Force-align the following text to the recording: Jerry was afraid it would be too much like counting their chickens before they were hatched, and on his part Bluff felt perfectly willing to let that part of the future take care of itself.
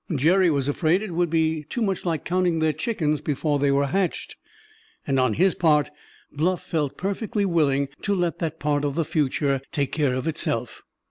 Jerry 0.15 0.49
was 0.49 0.67
afraid 0.67 1.03
it 1.03 1.11
would 1.13 1.29
be 1.29 1.61
too 1.65 1.83
much 1.83 2.07
like 2.07 2.25
counting 2.25 2.57
their 2.57 2.73
chickens 2.73 3.21
before 3.21 3.59
they 3.59 3.69
were 3.69 3.85
hatched, 3.85 4.35
and 5.05 5.19
on 5.19 5.35
his 5.35 5.53
part 5.53 5.91
Bluff 6.31 6.63
felt 6.63 6.97
perfectly 6.97 7.45
willing 7.45 7.87
to 8.01 8.15
let 8.15 8.39
that 8.39 8.57
part 8.59 8.83
of 8.83 8.95
the 8.95 9.05
future 9.05 9.61
take 9.71 9.91
care 9.91 10.15
of 10.15 10.27
itself. 10.27 10.81